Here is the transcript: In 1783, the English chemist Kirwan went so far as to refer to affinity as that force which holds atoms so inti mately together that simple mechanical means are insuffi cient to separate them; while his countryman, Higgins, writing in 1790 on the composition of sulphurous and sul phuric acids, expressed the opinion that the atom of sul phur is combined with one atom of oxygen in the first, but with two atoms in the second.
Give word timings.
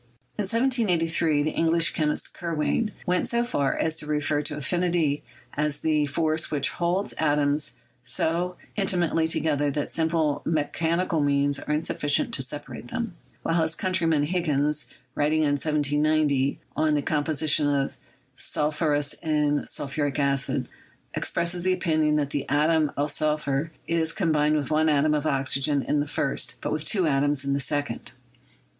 In 0.35 0.43
1783, 0.45 1.43
the 1.43 1.51
English 1.51 1.91
chemist 1.91 2.33
Kirwan 2.33 2.91
went 3.05 3.29
so 3.29 3.43
far 3.43 3.77
as 3.77 3.97
to 3.97 4.07
refer 4.07 4.41
to 4.41 4.57
affinity 4.57 5.21
as 5.53 5.81
that 5.81 6.09
force 6.11 6.49
which 6.49 6.69
holds 6.71 7.13
atoms 7.19 7.75
so 8.01 8.55
inti 8.75 8.97
mately 8.97 9.29
together 9.29 9.69
that 9.69 9.93
simple 9.93 10.41
mechanical 10.43 11.21
means 11.21 11.59
are 11.59 11.71
insuffi 11.75 12.07
cient 12.09 12.31
to 12.31 12.41
separate 12.41 12.87
them; 12.87 13.13
while 13.43 13.61
his 13.61 13.75
countryman, 13.75 14.23
Higgins, 14.23 14.87
writing 15.13 15.43
in 15.43 15.51
1790 15.61 16.57
on 16.75 16.95
the 16.95 17.03
composition 17.03 17.67
of 17.67 17.95
sulphurous 18.35 19.13
and 19.21 19.69
sul 19.69 19.85
phuric 19.87 20.17
acids, 20.17 20.67
expressed 21.13 21.61
the 21.61 21.73
opinion 21.73 22.15
that 22.15 22.31
the 22.31 22.49
atom 22.49 22.91
of 22.97 23.11
sul 23.11 23.37
phur 23.37 23.69
is 23.85 24.13
combined 24.13 24.55
with 24.55 24.71
one 24.71 24.89
atom 24.89 25.13
of 25.13 25.27
oxygen 25.27 25.83
in 25.83 25.99
the 25.99 26.07
first, 26.07 26.57
but 26.59 26.71
with 26.71 26.85
two 26.85 27.05
atoms 27.05 27.45
in 27.45 27.53
the 27.53 27.59
second. 27.59 28.13